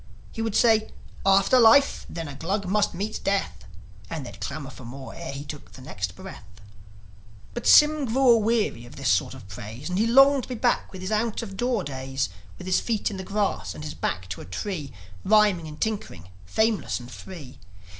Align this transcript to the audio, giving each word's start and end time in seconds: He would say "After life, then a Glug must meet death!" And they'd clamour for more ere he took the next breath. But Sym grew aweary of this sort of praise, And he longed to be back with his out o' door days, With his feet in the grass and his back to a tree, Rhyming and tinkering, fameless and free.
He 0.31 0.41
would 0.41 0.55
say 0.55 0.89
"After 1.27 1.59
life, 1.59 2.07
then 2.09 2.27
a 2.27 2.33
Glug 2.33 2.65
must 2.65 2.95
meet 2.95 3.23
death!" 3.23 3.65
And 4.09 4.25
they'd 4.25 4.41
clamour 4.41 4.71
for 4.71 4.83
more 4.83 5.13
ere 5.13 5.31
he 5.31 5.43
took 5.45 5.73
the 5.73 5.81
next 5.83 6.15
breath. 6.15 6.43
But 7.53 7.67
Sym 7.67 8.05
grew 8.05 8.31
aweary 8.31 8.87
of 8.87 8.95
this 8.95 9.09
sort 9.11 9.35
of 9.35 9.47
praise, 9.47 9.89
And 9.91 9.99
he 9.99 10.07
longed 10.07 10.41
to 10.41 10.49
be 10.49 10.55
back 10.55 10.91
with 10.91 11.01
his 11.01 11.11
out 11.11 11.43
o' 11.43 11.45
door 11.45 11.83
days, 11.83 12.29
With 12.57 12.65
his 12.65 12.79
feet 12.79 13.11
in 13.11 13.17
the 13.17 13.23
grass 13.23 13.75
and 13.75 13.83
his 13.83 13.93
back 13.93 14.27
to 14.29 14.41
a 14.41 14.45
tree, 14.45 14.91
Rhyming 15.23 15.67
and 15.67 15.79
tinkering, 15.79 16.29
fameless 16.47 16.99
and 16.99 17.11
free. 17.11 17.59